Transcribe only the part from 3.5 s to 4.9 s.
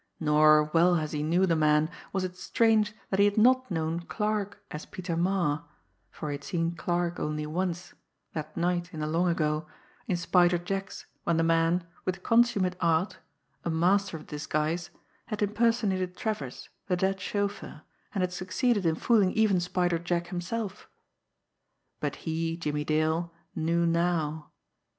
known Clarke as